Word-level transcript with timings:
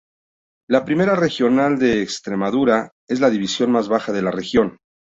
La 0.67 0.81
Primera 0.83 1.15
Regional 1.15 1.77
de 1.77 2.01
Extremadura 2.01 2.89
es 3.07 3.19
la 3.19 3.29
división 3.29 3.71
más 3.71 3.87
baja 3.87 4.11
de 4.11 4.23
la 4.23 4.31
región. 4.31 4.79